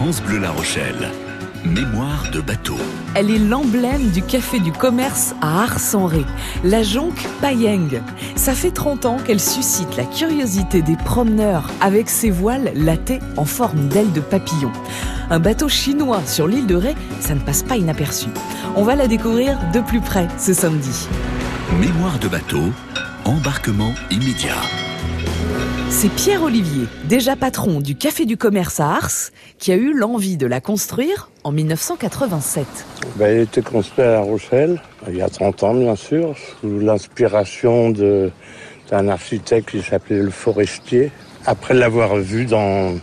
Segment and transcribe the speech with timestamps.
[0.00, 1.10] France Bleu La Rochelle.
[1.62, 2.78] Mémoire de bateau.
[3.14, 6.24] Elle est l'emblème du café du commerce à Ars-en-Ré,
[6.64, 8.00] la jonque Payeng.
[8.34, 13.44] Ça fait 30 ans qu'elle suscite la curiosité des promeneurs avec ses voiles latées en
[13.44, 14.72] forme d'ailes de papillon.
[15.28, 18.30] Un bateau chinois sur l'île de Ré, ça ne passe pas inaperçu.
[18.76, 21.08] On va la découvrir de plus près ce samedi.
[21.78, 22.72] Mémoire de bateau,
[23.26, 24.62] embarquement immédiat.
[25.92, 30.36] C'est Pierre Olivier, déjà patron du Café du Commerce à Ars, qui a eu l'envie
[30.36, 32.64] de la construire en 1987.
[33.16, 36.78] Ben, elle été construite à La Rochelle, il y a 30 ans bien sûr, sous
[36.78, 41.10] l'inspiration d'un architecte qui s'appelait Le Forestier.
[41.44, 42.94] Après l'avoir vu dans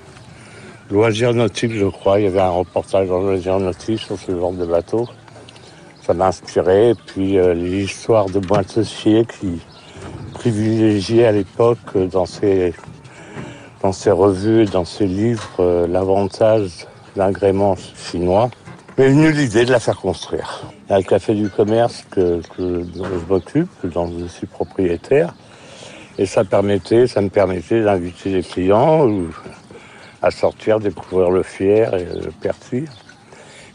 [0.90, 4.54] Loisirs Nautiques, je crois, il y avait un reportage dans Loisirs Nautiques sur ce genre
[4.54, 5.08] de bateau.
[6.04, 9.60] Ça m'a inspiré, et puis euh, l'histoire de Moitessier qui
[10.34, 12.74] privilégiait à l'époque euh, dans ses,
[13.82, 18.50] dans ses revues dans ses livres euh, l'avantage d'un gréement chinois.
[18.98, 20.64] m'est venue l'idée de la faire construire.
[20.88, 25.34] Il y a le café du commerce que, je m'occupe, dont je suis propriétaire.
[26.18, 29.08] Et ça permettait, ça me permettait d'inviter les clients
[30.22, 32.88] à sortir, découvrir le Fier et le Pertuis.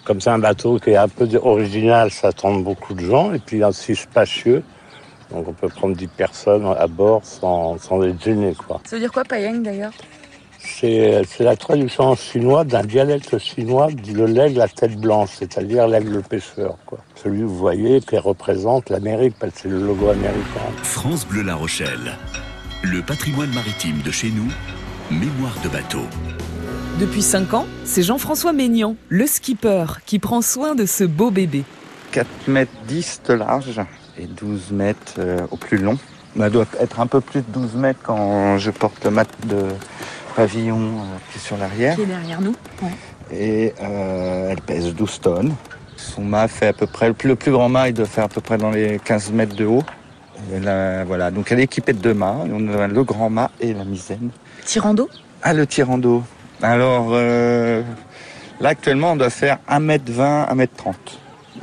[0.05, 3.33] Comme c'est un bateau qui est un peu original, ça tente beaucoup de gens.
[3.33, 4.65] Et puis aussi spacieux.
[5.33, 8.55] Donc on peut prendre 10 personnes à bord sans, sans être gêné.
[8.55, 8.81] Quoi.
[8.85, 9.93] Ça veut dire quoi, Payeng d'ailleurs?
[10.59, 15.89] C'est c'est la traduction en chinois d'un dialecte chinois de l'aigle à tête blanche, c'est-à-dire
[15.89, 16.77] l'aigle pêcheur.
[16.87, 16.99] Quoi.
[17.17, 20.61] Celui que vous voyez qui représente l'Amérique, parce que c'est le logo américain.
[20.85, 22.17] France Bleu La Rochelle.
[22.85, 24.49] Le patrimoine maritime de chez nous,
[25.11, 26.03] mémoire de bateau.
[27.01, 31.65] Depuis 5 ans, c'est Jean-François Maignan, le skipper, qui prend soin de ce beau bébé.
[32.13, 33.81] 4 mètres 10 de large
[34.23, 35.99] et 12 mètres euh, au plus long.
[36.41, 39.67] Elle doit être un peu plus de 12 mètres quand je porte le mat de
[40.35, 41.95] pavillon euh, qui est sur l'arrière.
[41.97, 42.55] Qui est derrière nous.
[43.31, 45.55] Et euh, elle pèse 12 tonnes.
[45.97, 48.25] Son mât fait à peu près, le plus, le plus grand mât il doit faire
[48.25, 49.85] à peu près dans les 15 mètres de haut.
[50.53, 52.39] Et là, voilà, donc elle est équipée de deux mâts.
[52.51, 54.31] On a le grand mât et la misaine.
[54.65, 55.09] Tirando?
[55.43, 56.23] Ah, le tirant d'eau.
[56.63, 57.83] Alors, euh,
[58.61, 60.95] là, actuellement, on doit faire 1m20, 1m30.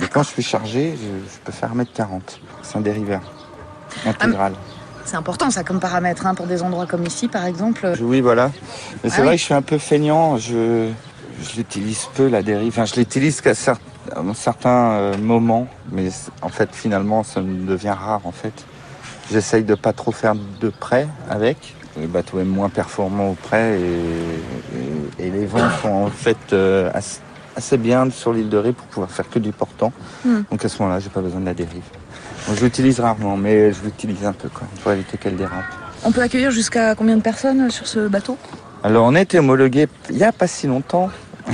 [0.01, 2.39] Et quand je suis chargé, je, je peux faire 1m40.
[2.71, 3.21] C'est un dériveur
[4.05, 4.53] intégral.
[5.05, 7.93] C'est important ça comme paramètre hein, pour des endroits comme ici par exemple.
[7.99, 8.51] Oui, voilà.
[9.03, 10.37] Mais c'est Ah vrai que je suis un peu feignant.
[10.37, 10.89] Je,
[11.41, 12.69] je l'utilise peu, la dérive.
[12.69, 13.77] Enfin, je l'utilise qu'à cer-
[14.15, 15.67] à un certain euh, moment.
[15.91, 16.09] Mais
[16.43, 18.53] en fait, finalement, ça me devient rare, en fait.
[19.31, 21.75] J'essaye de pas trop faire de près avec.
[21.99, 26.37] Le bateau est moins performant au près et, et- et les vents sont en fait
[26.53, 27.19] euh, assez,
[27.59, 29.93] assez bien sur l'île de Ré pour pouvoir faire que du portant.
[30.25, 30.41] Hmm.
[30.51, 31.83] Donc à ce moment-là, j'ai pas besoin de la dérive.
[32.53, 35.65] Je l'utilise rarement, mais je l'utilise un peu même pour éviter qu'elle dérape.
[36.03, 38.37] On peut accueillir jusqu'à combien de personnes sur ce bateau?
[38.83, 41.09] Alors on a été homologué il n'y a pas si longtemps,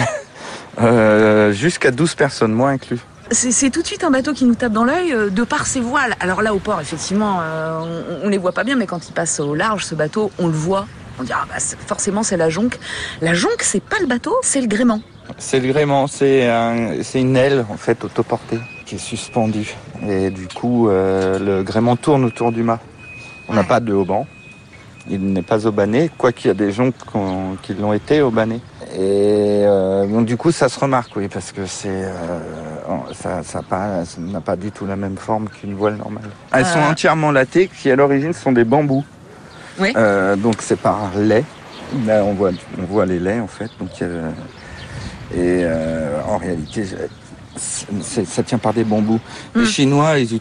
[0.82, 3.00] Euh, jusqu'à 12 personnes, moi inclus.
[3.32, 5.80] C'est tout de suite un bateau qui nous tape dans l'œil euh, de par ses
[5.80, 6.16] voiles.
[6.20, 7.80] Alors là au port effectivement euh,
[8.22, 10.48] on, on les voit pas bien mais quand il passe au large ce bateau on
[10.48, 10.86] le voit.
[11.18, 11.56] On dit ah bah
[11.88, 12.78] forcément c'est la jonque.
[13.22, 15.02] La jonque c'est pas le bateau c'est le gréement.
[15.38, 19.76] C'est le gréement, c'est un- c'est une aile en fait autoportée qui est suspendue.
[20.08, 22.80] Et du coup, euh, le gréement tourne autour du mât.
[23.48, 23.68] On n'a Ouais.
[23.68, 24.26] pas de haubans.
[25.08, 28.60] Il n'est pas aubané, quoiqu'il y a des gens qui ont- qui l'ont été aubanés.
[28.96, 32.40] Et euh, donc du coup, ça se remarque, oui, parce que c'est euh,
[33.44, 36.24] ça pas- n'a pas du tout la même forme qu'une voile normale.
[36.54, 36.90] Elles sont Ah.
[36.92, 39.04] entièrement lattées, qui à l'origine sont des bambous.
[39.80, 39.94] Oui.
[40.38, 41.44] Donc c'est par lait.
[42.08, 43.70] Là, on voit, on voit les laits en fait.
[43.80, 43.90] Donc
[45.34, 46.86] et euh, en réalité,
[47.58, 49.20] ça tient par des bambous.
[49.54, 49.60] Mm.
[49.60, 50.34] Les Chinois, ils,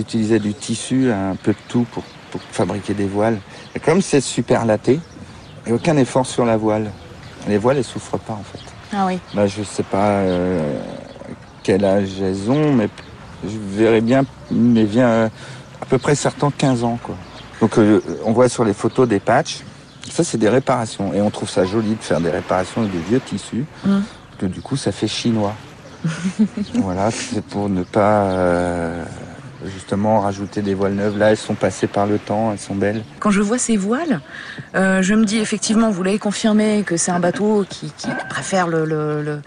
[0.00, 3.38] utilisaient du tissu, un peu de tout pour, pour fabriquer des voiles.
[3.74, 4.64] Et comme c'est super
[5.66, 6.90] n'y a aucun effort sur la voile.
[7.48, 8.60] Les voiles, elles souffrent pas en fait.
[8.92, 9.18] Ah oui.
[9.34, 10.80] Là, je sais pas euh,
[11.62, 12.88] quel âge elles ont, mais
[13.44, 15.28] je verrais bien, mais bien euh,
[15.80, 17.16] à peu près certains 15 ans quoi.
[17.60, 19.62] Donc euh, on voit sur les photos des patchs.
[20.10, 21.12] Ça, c'est des réparations.
[21.14, 23.64] Et on trouve ça joli de faire des réparations avec des vieux tissus.
[23.84, 23.98] Mm.
[24.38, 25.54] Que du coup, ça fait chinois.
[26.74, 29.04] voilà, c'est pour ne pas euh,
[29.66, 31.16] justement rajouter des voiles neuves.
[31.16, 33.04] Là, elles sont passées par le temps, elles sont belles.
[33.20, 34.20] Quand je vois ces voiles,
[34.74, 38.66] euh, je me dis effectivement, vous l'avez confirmé, que c'est un bateau qui, qui préfère
[38.66, 39.42] le, le- le-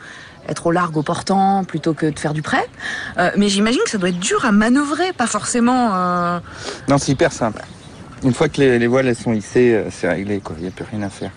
[0.48, 2.66] être au large au portant plutôt que de faire du prêt.
[3.18, 5.90] Euh, mais j'imagine que ça doit être dur à manœuvrer, pas forcément.
[5.96, 6.40] euh,
[6.88, 7.62] Non, c'est hyper simple.
[8.26, 10.56] Une fois que les, les voiles elles sont hissées, euh, c'est réglé, quoi.
[10.58, 11.32] Il n'y a plus rien à faire.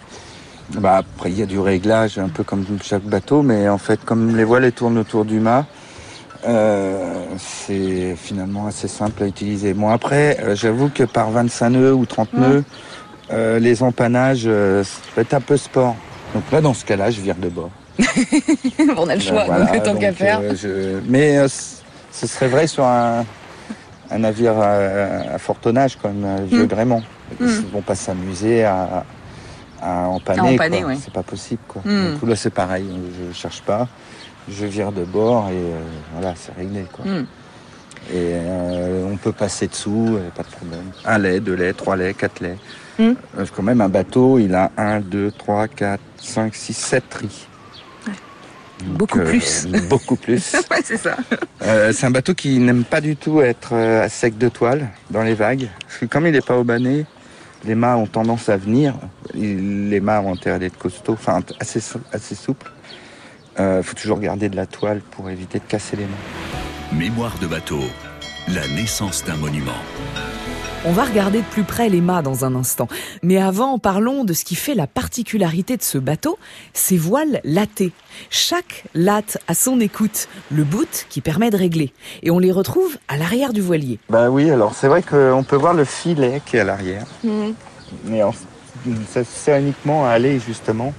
[0.75, 4.01] Bah, après, il y a du réglage, un peu comme chaque bateau, mais en fait,
[4.05, 5.67] comme les voiles elles tournent autour du mât,
[6.47, 9.75] euh, c'est finalement assez simple à utiliser.
[9.75, 12.65] Bon, après, euh, j'avoue que par 25 nœuds ou 30 nœuds,
[13.33, 15.95] euh, les empannages, ça peut être un peu sport.
[16.35, 17.71] Donc là, dans ce cas-là, je vire de bord.
[18.97, 20.41] on a le choix, Voilà, donc tant qu'à faire.
[20.55, 23.25] je- Mais ce serait vrai sur un,
[24.11, 26.69] un navire à, à fort tonnage comme un vieux Mm.
[26.69, 27.03] gréement.
[27.41, 27.51] Ils Mm.
[27.67, 29.05] ne vont pas s'amuser à,
[29.83, 30.85] à empanner.
[30.85, 30.97] Ouais.
[31.01, 31.61] C'est pas possible.
[31.69, 31.83] Quoi.
[31.85, 32.19] Mm.
[32.21, 32.87] Donc là, c'est pareil.
[33.29, 33.87] Je cherche pas.
[34.51, 35.79] Je vire de bord et euh,
[36.15, 36.85] voilà, c'est réglé.
[36.93, 37.05] Quoi.
[38.11, 40.85] Et euh, on peut passer dessous, euh, pas de problème.
[41.05, 42.57] Un lait, deux laits, trois laits, quatre laits.
[43.01, 43.15] Euh,
[43.55, 47.48] quand même, un bateau, il a un, deux, trois, quatre, cinq, six, sept tris.
[48.85, 49.67] Donc, Beaucoup plus.
[49.89, 50.53] Beaucoup plus.
[50.71, 51.17] Ouais, c'est ça.
[51.63, 54.89] Euh, c'est un bateau qui n'aime pas du tout être euh, à sec de toile
[55.11, 55.69] dans les vagues.
[55.87, 57.07] Parce que comme il n'est pas au bané,
[57.65, 58.95] les mâts ont tendance à venir.
[59.35, 61.81] Les mâts ont intérêt d'être costauds, enfin assez,
[62.13, 62.71] assez souples.
[63.59, 66.99] Il faut toujours garder de la toile pour éviter de casser les mains.
[66.99, 67.81] Mémoire de bateau.
[68.47, 69.73] La naissance d'un monument.
[70.85, 72.89] On va regarder de plus près les mâts dans un instant.
[73.23, 76.39] Mais avant, parlons de ce qui fait la particularité de ce bateau,
[76.73, 77.93] ses voiles lattées.
[78.31, 81.93] Chaque latte a son écoute, le bout qui permet de régler.
[82.23, 83.99] Et on les retrouve à l'arrière du voilier.
[84.09, 87.07] Bah oui, alors c'est vrai qu'on peut voir le filet qui est à l'arrière.
[88.05, 88.35] Mais en-
[89.11, 90.95] ça sert uniquement à aller justement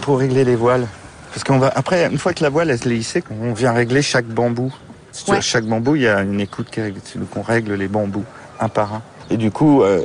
[0.00, 0.86] pour régler les voiles.
[1.30, 4.00] Parce qu'on va après, une fois que la voile elle est lissée, on vient régler
[4.00, 4.72] chaque bambou.
[5.12, 5.40] Sur Ouais.
[5.42, 8.24] chaque bambou, il y a une écoute qui règle, donc on règle les bambous
[8.60, 9.02] un par un.
[9.30, 10.00] Et du coup, euh,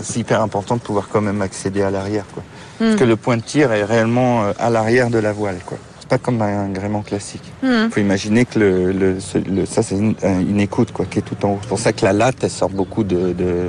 [0.00, 2.42] c'est hyper important de pouvoir quand même accéder à l'arrière, quoi.
[2.78, 5.78] Parce que le point de tir est réellement euh, à l'arrière de la voile, quoi.
[6.00, 7.42] C'est pas comme un gréement classique.
[7.62, 7.90] Mm.
[7.90, 11.22] faut imaginer que le, le- ce- le- ça c'est une, une écoute quoi, qui est
[11.22, 11.58] tout en haut.
[11.62, 13.66] C'est pour ça que la latte elle sort beaucoup de, de,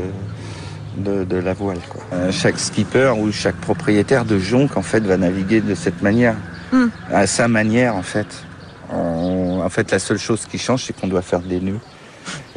[0.98, 1.80] de, de la voile.
[1.90, 2.02] Quoi.
[2.14, 6.36] Euh, chaque skipper ou chaque propriétaire de jonque en fait va naviguer de cette manière,
[6.72, 6.86] Mm.
[7.12, 8.28] à sa manière en fait.
[8.94, 11.80] On- en fait la seule chose qui change c'est qu'on doit faire des nœuds.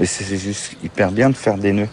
[0.02, 1.88] Et c'est juste hyper bien de faire des nœuds.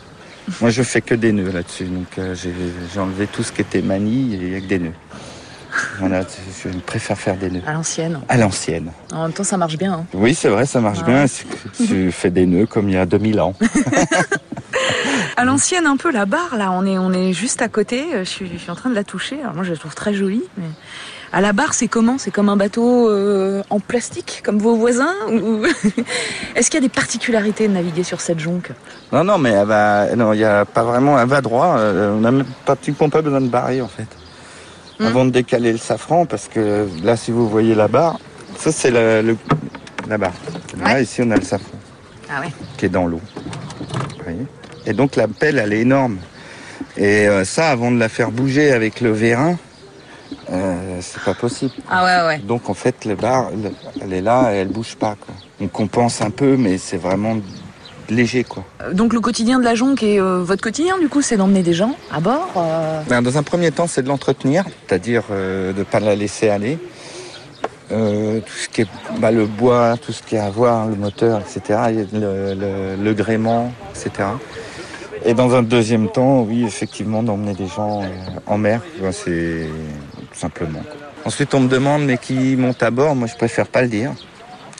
[0.61, 3.83] Moi je fais que des nœuds là-dessus, donc euh, j'ai enlevé tout ce qui était
[3.83, 4.93] manie et il y a que des nœuds.
[5.99, 6.21] Voilà,
[6.63, 7.61] je préfère faire des nœuds.
[7.67, 8.19] À l'ancienne.
[8.27, 8.91] À l'ancienne.
[9.13, 9.93] En même temps, ça marche bien.
[9.93, 10.05] hein.
[10.15, 11.05] Oui, c'est vrai, ça marche Ouais.
[11.05, 11.25] bien.
[11.85, 13.53] Tu fais des nœuds comme il y a 2000 ans.
[15.37, 18.03] À l'ancienne, un peu la barre, là, on est, on est juste à côté.
[18.15, 19.39] euh, Je suis, je suis en train de la toucher.
[19.41, 20.43] Alors moi, je la trouve très jolie.
[20.57, 20.65] Mais...
[21.31, 22.17] À la barre, c'est comment?
[22.17, 25.63] C'est comme un bateau euh, en plastique, comme vos voisins ou...
[26.55, 28.71] Est-ce qu'il y a des particularités de naviguer sur cette jonque?
[29.11, 31.75] Non, non, mais elle va, non, il n'y a pas vraiment, elle va droit.
[31.77, 34.07] euh, On n'a même pratiquement pas besoin de barrer, en fait.
[34.99, 35.05] Hmm.
[35.05, 38.19] Avant de décaler le safran, parce que là, si vous voyez la barre,
[38.57, 39.37] ça, c'est la, le-
[40.07, 40.33] la barre.
[40.79, 41.03] Là, Ouais.
[41.03, 41.77] ici, on a le safran
[42.29, 42.49] Ah ouais.
[42.77, 43.21] qui est dans l'eau.
[44.85, 46.17] Et donc, la pelle, elle est énorme.
[46.97, 49.57] Et euh, ça, avant de la faire bouger avec le vérin,
[50.51, 51.71] euh, c'est pas possible.
[51.89, 52.37] Ah ouais, ouais.
[52.39, 53.71] Donc en fait, le bar, le-
[54.01, 55.15] elle est là et elle bouge pas.
[55.19, 55.33] Quoi.
[55.61, 57.37] On compense un peu, mais c'est vraiment
[58.09, 58.43] léger.
[58.43, 58.63] quoi.
[58.81, 61.61] Euh, Donc le quotidien de la jonque et euh, votre quotidien, du coup, c'est d'emmener
[61.63, 65.73] des gens à bord euh, Ben, Dans un premier temps, c'est de l'entretenir, c'est-à-dire euh,
[65.73, 66.77] de ne pas la laisser aller.
[67.89, 67.95] Tout
[68.55, 68.87] ce qui est
[69.19, 72.95] bah, le bois, tout ce qui est à voir, le moteur, etc., et le, le-
[73.03, 74.29] le gréement, etc.
[75.25, 78.03] Et dans un deuxième temps, oui, effectivement, d'emmener des gens
[78.45, 79.67] en mer, Ben, c'est
[80.39, 80.79] simplement.
[80.81, 80.95] quoi.
[81.25, 83.15] Ensuite, on me demande, mais qui monte à bord?
[83.15, 84.11] Moi, je préfère pas le dire.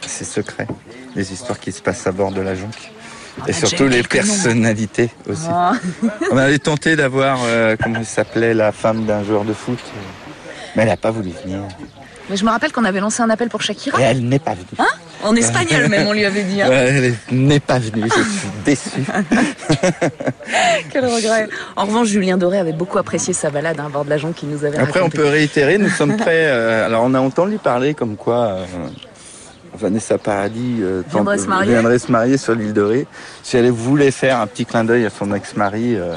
[0.05, 0.67] C'est secret.
[1.15, 2.91] Les histoires qui se passent à bord de la jonque.
[3.39, 5.47] On a Et déjà surtout les personnalités aussi.
[5.49, 5.73] Ah.
[6.31, 9.79] On avait tenté d'avoir, euh, comment il s'appelait, la femme d'un joueur de foot.
[9.79, 10.31] euh,
[10.75, 11.59] Mais elle n'a pas voulu venir.
[12.29, 13.99] Mais je me rappelle qu'on avait lancé un appel pour Shakira.
[13.99, 14.89] Et elle n'est pas venue.
[15.23, 16.61] En espagnol même, on lui avait dit.
[16.61, 16.69] hein.
[16.71, 18.03] Elle n'est pas venue.
[18.07, 18.89] Je suis déçu.
[20.91, 21.47] Quel regret.
[21.75, 24.35] En revanche, Julien Doré avait beaucoup apprécié sa balade hein, à bord de la jonque
[24.35, 25.77] qu'il nous avait Après, on peut réitérer.
[25.77, 26.47] Nous sommes prêts.
[26.47, 28.65] euh, alors, on a entendu parler comme quoi euh,
[29.77, 31.71] Vanessa Paradis euh, Viendrait tente- se marier.
[31.73, 33.07] viendrait se marier sur l'île de Ré.
[33.43, 35.95] Si elle voulait faire un petit clin d'œil à son ex-mari.
[35.97, 36.15] euh,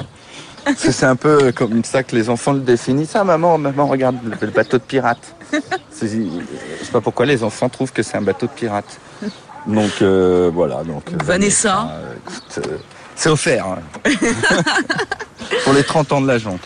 [0.77, 3.15] c'est un peu comme ça que les enfants le définissent.
[3.15, 5.35] Ah, maman, maman, regarde le, le bateau de pirate.
[5.91, 8.99] C'est- Je sais pas pourquoi les enfants trouvent que c'est un bateau de pirate.
[9.67, 10.83] Donc euh, voilà.
[10.83, 11.87] Donc euh, Vanessa.
[11.91, 12.15] euh,
[12.59, 12.77] euh,
[13.15, 13.79] c'est offert hein.
[15.63, 16.61] pour les 30 ans de la jonque.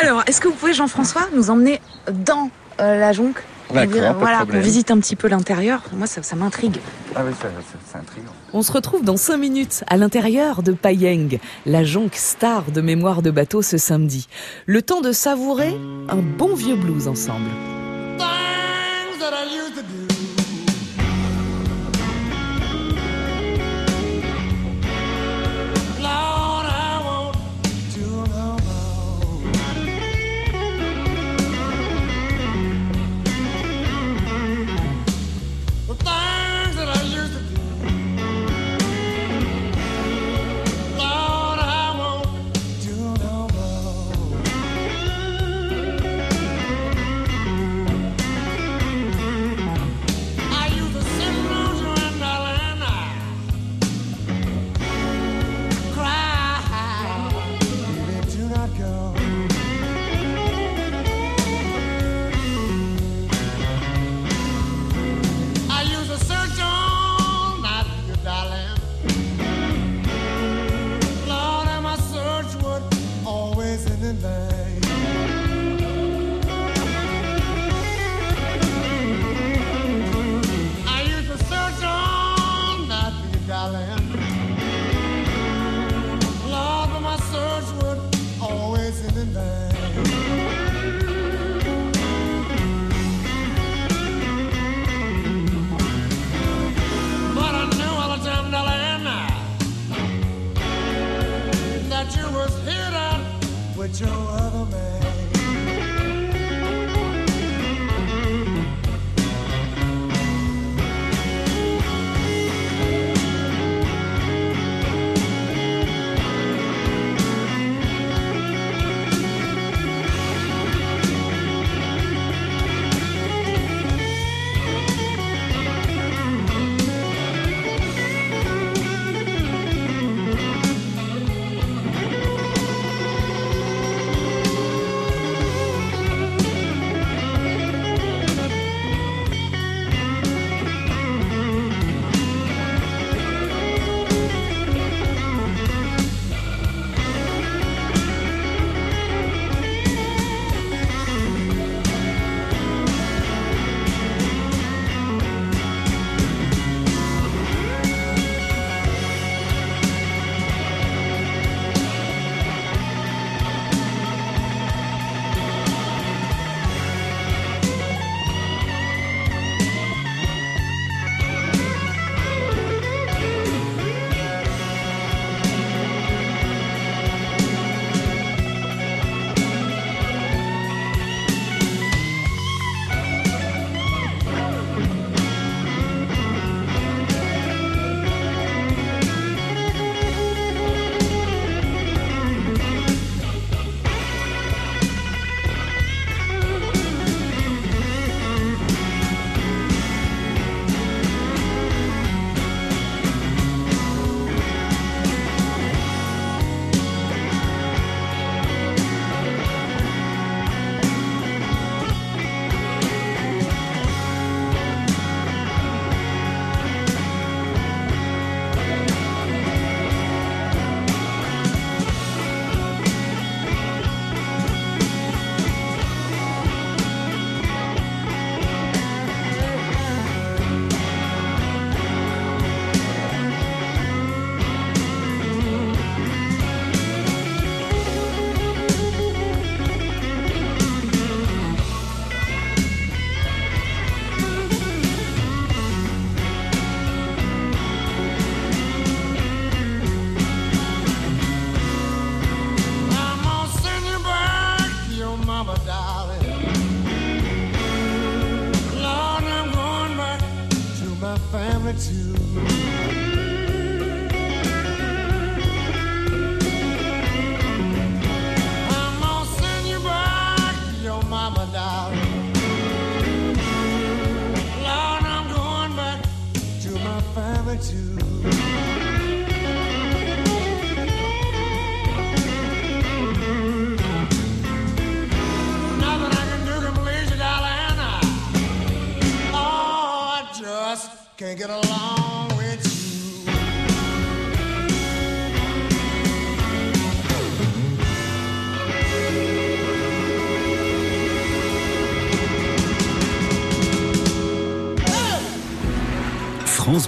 [0.00, 2.48] Alors, est-ce que vous pouvez, Jean-François, nous emmener dans
[2.80, 3.36] euh, la jonque?
[3.74, 4.62] D'accord, Voilà, qu'on problème.
[4.62, 5.82] visite un petit peu l'intérieur.
[5.94, 6.78] Moi, ça, ça m'intrigue.
[7.14, 8.32] Ah oui, ça- ça- c'est intriguant.
[8.52, 13.22] On se retrouve dans 5 minutes à l'intérieur de Payeng, la jonque star de mémoire
[13.22, 14.28] de bateau ce samedi.
[14.66, 15.74] Le temps de savourer
[16.08, 17.48] un bon vieux blues ensemble.
[18.18, 20.01] things that I used to do.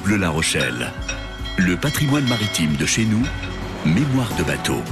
[0.05, 0.93] Bleu La Rochelle.
[1.57, 3.23] Le patrimoine maritime de chez nous,
[3.87, 4.83] mémoire de bateau.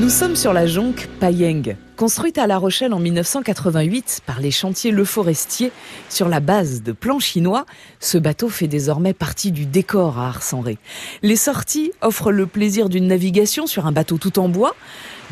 [0.00, 4.92] Nous sommes sur la jonque Payeng, construite à La Rochelle en 1988 par les chantiers
[4.92, 5.72] Le Forestier
[6.08, 7.66] sur la base de plans chinois.
[7.98, 10.78] Ce bateau fait désormais partie du décor à Arsenré.
[11.20, 14.74] Les sorties offrent le plaisir d'une navigation sur un bateau tout en bois,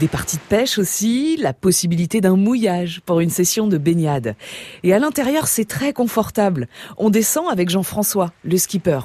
[0.01, 4.37] des parties de pêche aussi, la possibilité d'un mouillage pour une session de baignade.
[4.83, 6.69] Et à l'intérieur, c'est très confortable.
[6.99, 9.01] On descend avec Jean-François, le skipper.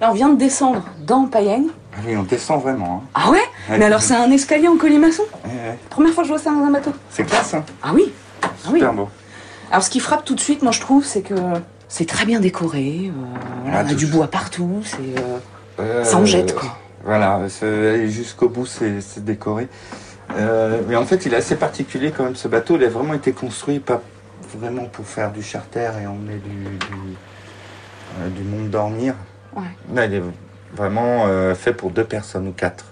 [0.00, 1.66] Là, on vient de descendre dans Payeng.
[1.92, 3.02] Ah Oui, on descend vraiment.
[3.04, 3.08] hein.
[3.14, 5.78] Ah ouais Mais alors, c'est un escalier en colimaçon Ouais.
[5.90, 6.92] Première fois que je vois ça dans un bateau.
[7.10, 8.80] C'est classe, hein Ah oui Ah oui.
[8.94, 9.08] Beau.
[9.70, 11.34] Alors, ce qui frappe tout de suite, moi, je trouve, c'est que
[11.88, 13.08] c'est très bien décoré.
[13.10, 13.10] euh,
[13.64, 14.80] voilà, Ah, on a du bois partout.
[14.84, 15.38] C'est euh,
[15.80, 16.76] Euh, ça en jette, quoi.
[17.04, 17.40] Voilà,
[18.06, 19.68] jusqu'au bout, c'est décoré.
[20.36, 22.76] Euh, mais en fait, il est assez particulier quand même, ce bateau.
[22.76, 24.00] Il a vraiment été construit pas
[24.56, 26.78] vraiment pour faire du charter et emmener du,
[28.28, 29.14] du, du monde dormir.
[29.56, 29.62] Ouais.
[29.94, 30.22] Là, il est
[30.76, 32.84] vraiment euh, fait pour deux personnes ou quatre.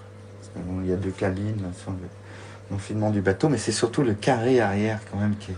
[0.55, 1.97] Bon, Il y a deux cabines sur le
[2.71, 5.55] l'enfilement du bateau, mais c'est surtout le carré arrière quand même qui est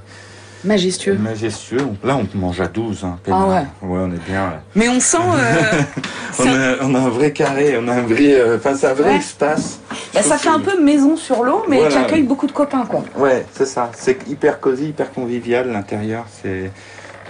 [0.68, 1.16] majestueux.
[1.18, 1.82] majestueux.
[2.06, 3.04] Là, on mange à 12.
[3.04, 3.56] Hein, Ah ouais.
[3.82, 4.62] Ouais, on est bien là.
[4.76, 5.18] Mais on sent.
[5.18, 5.82] euh,
[6.40, 8.94] On a, on a un vrai carré, on a un vrai, euh, enfin, c'est un
[8.94, 9.16] vrai Ouais.
[9.18, 9.82] espace.
[10.14, 11.92] Bah, ça fait un peu maison sur l'eau, mais Voilà.
[11.92, 13.04] qui accueille beaucoup de copains, quoi.
[13.18, 13.92] Ouais, c'est ça.
[13.98, 16.26] C'est hyper cosy, hyper convivial l'intérieur.
[16.42, 16.72] C'est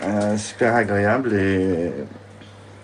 [0.06, 1.92] euh, super agréable Et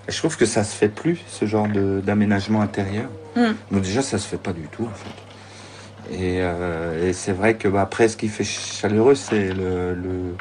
[0.08, 3.10] je trouve que ça se fait plus, ce genre de- d'aménagement intérieur.
[3.36, 3.54] Hmm.
[3.72, 6.14] Donc déjà, ça se fait pas du tout, en fait.
[6.14, 10.36] Et, euh, et c'est vrai que bah, après, ce qui fait chaleureux, c'est le, le,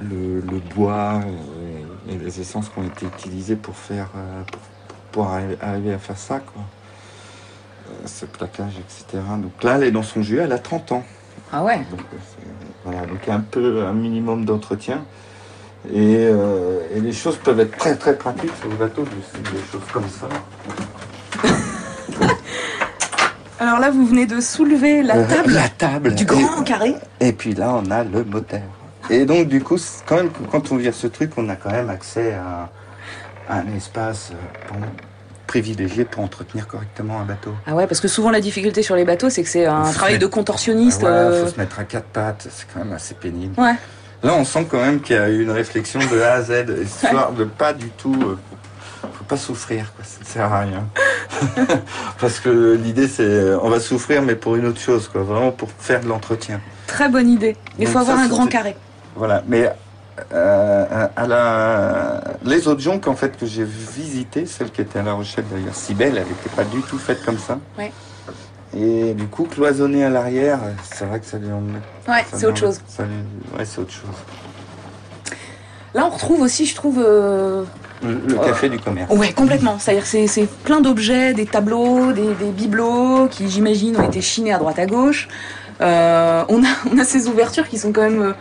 [0.00, 1.20] le, le bois
[2.08, 4.60] et, les essences qui ont été utilisées pour faire, euh, pour,
[5.26, 6.62] pour arriver à faire ça, quoi.
[7.90, 9.22] Euh, ce plaquage, etc.
[9.38, 11.04] Donc là, elle est dans son jus, elle a 30 ans.
[11.52, 11.78] Ah ouais.
[11.90, 12.00] Donc,
[12.84, 15.04] voilà, donc un peu un minimum d'entretien.
[15.92, 19.82] Et, euh, et les choses peuvent être très très pratiques sur le bateau, des, choses
[19.92, 20.28] comme ça.
[23.60, 26.14] Alors là, vous venez de soulever la Euh, table la table.
[26.14, 26.94] du grand carré.
[27.20, 28.62] Et, puis là, on a le moteur.
[29.10, 29.76] Et donc du coup,
[30.06, 32.70] quand même que quand on vire ce truc, on a quand même accès à,
[33.52, 34.74] à un espace euh,
[35.46, 37.54] privilégié pour entretenir correctement un bateau.
[37.66, 40.18] Ah ouais, parce que souvent la difficulté sur les bateaux, c'est que c'est un travail
[40.18, 41.02] de contorsionniste.
[41.04, 43.60] Ah, voilà, euh, faut se mettre à quatre pattes, c'est quand même assez pénible.
[43.60, 43.74] Ouais.
[44.24, 46.52] Là, on sent quand même qu'il y a eu une réflexion de A à Z,
[46.82, 48.16] histoire de pas du tout.
[48.22, 48.36] euh,
[49.12, 50.84] faut pas souffrir, quoi, ça ne sert à rien.
[52.20, 53.52] Parce que l'idée, c'est.
[53.62, 56.60] On va souffrir, mais pour une autre chose, quoi, vraiment pour faire de l'entretien.
[56.86, 57.54] Très bonne idée.
[57.78, 58.74] Il faut avoir ça, un grand carré.
[59.14, 59.70] Voilà, mais.
[60.32, 62.22] euh, à la...
[62.44, 65.74] Les autres jonques en fait que j'ai visitées, celle qui était à La Rochelle d'ailleurs,
[65.74, 67.58] si belle, elle n'était pas du tout faite comme ça.
[67.76, 67.92] Ouais.
[68.76, 71.62] Et du coup, cloisonner à l'arrière, c'est vrai que ça lui en
[72.10, 72.80] Ouais, c'est autre chose.
[72.88, 73.10] ça lui-
[73.58, 74.10] Ouais, c'est autre chose.
[75.94, 76.98] Là, on retrouve aussi, je trouve.
[76.98, 77.62] euh,
[78.02, 79.10] Le, le café du commerce.
[79.14, 79.78] Ouais, complètement.
[79.78, 84.58] C'est-à-dire, c'est plein d'objets, des tableaux, des, des bibelots qui, j'imagine, ont été chinés à
[84.58, 85.28] droite à gauche.
[85.80, 88.20] Euh, on, a, on a ces ouvertures qui sont quand même.
[88.22, 88.32] euh,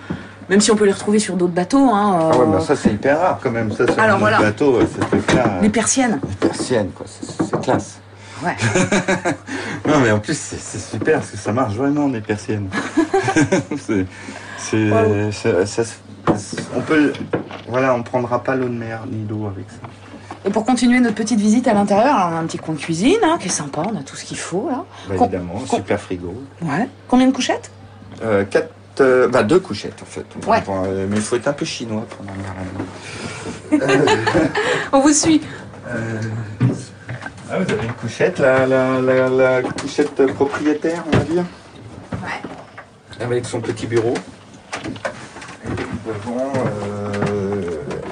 [0.49, 2.75] même si on peut les retrouver sur d'autres bateaux, hein, Ah ouais, euh, mais ça
[2.75, 3.71] c'est hyper rare quand même.
[3.71, 4.39] Ça, sur Alors, voilà.
[4.39, 6.19] bateau, euh, euh, les persiennes.
[6.21, 7.05] les persiennes, quoi.
[7.07, 7.99] C'est classe.
[8.43, 8.55] Ouais.
[9.85, 12.69] Non, mais en plus, c'est super parce que ça marche vraiment, les persiennes.
[13.77, 14.89] c'est.
[14.89, 15.31] Wow.
[15.31, 15.83] ça
[16.73, 17.11] on peut.
[17.67, 19.87] Voilà, on prendra pas l'eau de mer ni d'eau avec ça.
[20.45, 23.17] Et pour continuer notre petite visite à l'intérieur, on a un petit coin de cuisine
[23.23, 24.85] hein, qui est sympa, on a tout ce qu'il faut là.
[25.09, 26.33] Bah, évidemment, super frigo.
[26.61, 26.87] Ouais.
[27.07, 27.71] Combien de couchettes?
[28.23, 28.71] Euh, quatre.
[29.01, 30.25] euh, bah, deux couchettes en fait.
[30.47, 30.63] Ouais.
[30.69, 32.53] Euh, mais il faut être un peu chinois pour en venir
[33.69, 33.85] là-dedans.
[34.93, 35.41] On vous suit.
[37.51, 41.43] Ah, vous avez une couchette, la, la, la, la couchette propriétaire, on va dire
[42.13, 43.23] Ouais.
[43.23, 44.13] Avec son petit bureau.
[44.85, 45.69] Et
[46.07, 46.53] devant,
[47.31, 47.61] euh,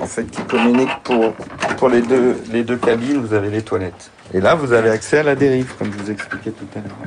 [0.01, 1.33] en fait, qui communique pour,
[1.77, 4.11] pour les, deux, les deux cabines, vous avez les toilettes.
[4.33, 6.97] Et là, vous avez accès à la dérive, comme je vous expliquais tout à l'heure.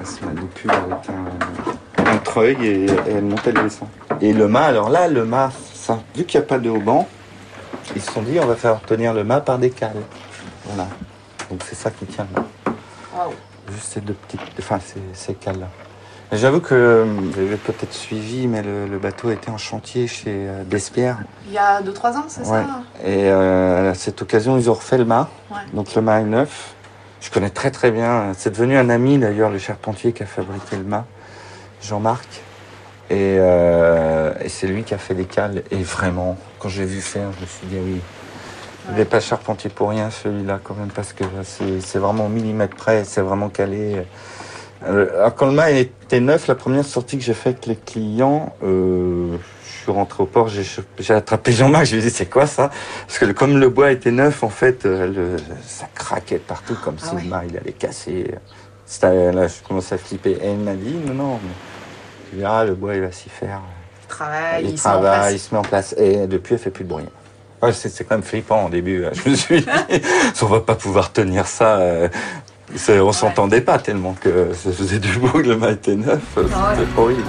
[0.00, 3.88] Elle se depuis avec un, un treuil et, et elle monte et elle descend.
[4.20, 7.08] Et le mât, alors là, le mât, ça, vu qu'il n'y a pas de haut-banc,
[7.94, 10.02] ils se sont dit on va faire tenir le mât par des cales.
[10.66, 10.88] Voilà.
[11.50, 12.42] Donc c'est ça qui tient là.
[13.70, 14.40] Juste ces deux petites.
[14.58, 15.68] Enfin, ces, ces cales-là.
[16.32, 20.30] J'avoue que euh, vous avez peut-être suivi, mais le, le bateau était en chantier chez
[20.48, 21.18] euh, Despierres.
[21.46, 22.62] Il y a 2-3 ans, c'est Ouais.
[23.04, 25.28] Et euh, à cette occasion, ils ont refait le mât.
[25.50, 25.58] Ouais.
[25.74, 26.74] Donc le mât est neuf.
[27.20, 28.32] Je connais très très bien.
[28.36, 31.04] C'est devenu un ami d'ailleurs, le charpentier qui a fabriqué le mât,
[31.82, 32.26] Jean-Marc.
[33.10, 35.62] Et, euh, et c'est lui qui a fait les cales.
[35.70, 38.00] Et vraiment, quand j'ai vu faire, je me suis dit oui.
[38.90, 42.76] Il n'est pas charpentier pour rien celui-là quand même parce que c'est vraiment au millimètre
[42.76, 44.02] près, c'est vraiment calé.
[44.84, 48.54] Alors quand le mât était neuf, la première sortie que j'ai faite avec les clients,
[48.64, 52.46] euh, je suis rentré au port, j'ai attrapé Jean-Marc, je lui ai dit c'est quoi
[52.48, 52.70] ça?
[53.06, 56.96] Parce que comme le bois était neuf, en fait, euh, le- ça craquait partout comme
[57.02, 57.22] Ah si ouais.
[57.22, 58.34] le mât il allait casser.
[59.02, 60.38] Là, je commençais à flipper.
[60.42, 61.40] Et il m'a dit non, non,
[62.32, 63.60] mais ah, le bois il va s'y faire.
[64.12, 65.32] Il travaille, il il s'en travaille, passe.
[65.32, 65.94] il se met en place.
[65.98, 67.04] Et depuis, elle fait plus de bruit.
[67.62, 69.04] Ouais, c'est quand même flippant au début.
[69.24, 69.66] Je me suis dit,
[70.42, 71.76] on va pas pouvoir tenir ça.
[71.76, 72.08] euh,
[72.88, 76.20] on s'entendait pas tellement que ça faisait du bruit, le mât était neuf.
[76.36, 77.22] C'était horrible.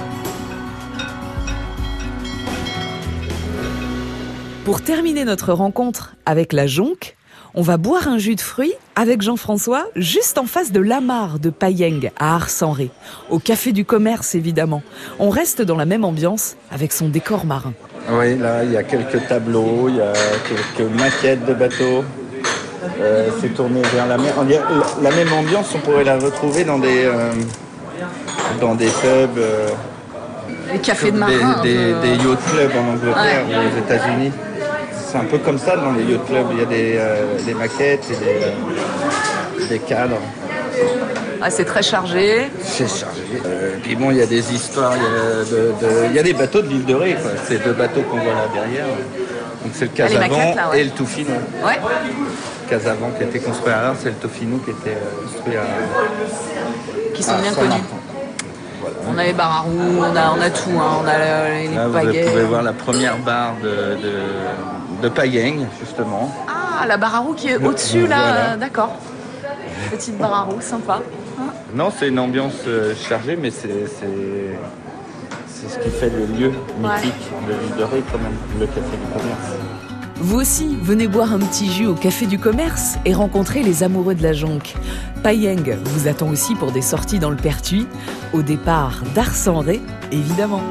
[4.64, 7.16] Pour terminer notre rencontre avec la jonque,
[7.54, 11.50] on va boire un jus de fruits avec Jean-François juste en face de l'Amar de
[11.50, 12.90] Payeng à Arsenré,
[13.30, 14.82] au café du commerce évidemment.
[15.18, 17.72] On reste dans la même ambiance avec son décor marin.
[18.10, 20.12] Oui, là, il y a quelques tableaux, il y a
[20.48, 22.04] quelques maquettes de bateaux.
[23.00, 24.34] Euh, c'est tourné vers la mer.
[24.38, 24.60] On dirait-
[25.02, 27.32] La, même ambiance, on pourrait la retrouver dans des, euh,
[28.60, 29.68] dans des pubs, euh,
[30.70, 31.62] Les cafés de des, marins.
[31.62, 34.32] des, des yacht clubs en Angleterre ou aux États-Unis.
[35.14, 36.46] C'est un peu comme ça dans les yacht clubs.
[36.54, 38.44] Il y a des, euh, des maquettes et des,
[39.62, 40.18] euh, des cadres.
[41.40, 42.50] Ah, c'est très chargé.
[42.60, 43.20] C'est chargé.
[43.46, 46.18] Euh, puis bon, il y a des histoires, il y a, de- de- il y
[46.18, 47.30] a des bateaux de l'île de Ré, quoi.
[47.46, 48.86] C'est deux bateaux qu'on voit là derrière.
[48.86, 50.80] Donc c'est le Ah, les Casavant ouais.
[50.80, 51.30] et le Toufino.
[51.64, 51.78] Ouais.
[52.68, 55.56] Casavant qui a été construit à Arles, c'est le Tofino qui a été euh, construit
[55.56, 57.76] à Qui sont à bien Saint-Martin.
[57.76, 58.00] connus.
[59.14, 60.70] On a les barres à roues, on a, on a tout.
[60.76, 60.98] hein.
[61.04, 64.12] On a le- les Là, vous pouvez voir la première barre de, de,
[65.04, 66.34] de Payeng, justement.
[66.48, 68.56] Ah, la barre à roue qui est au-dessus, là, Voilà.
[68.56, 68.96] d'accord.
[69.90, 71.00] Petite barre à roue, sympa.
[71.74, 74.56] Non, c'est une ambiance euh, chargée, mais c'est c'est-
[75.46, 77.12] c'est ce qui fait le lieu mythique
[77.46, 79.50] de l'île de Ré, quand même, le café du commerce.
[80.20, 84.14] Vous aussi, venez boire un petit jus au Café du Commerce et rencontrer les amoureux
[84.14, 84.74] de la jonque.
[85.24, 87.86] Payeng vous attend aussi pour des sorties dans le Pertuis,
[88.32, 90.62] au départ d'Ars-en-Ré, évidemment.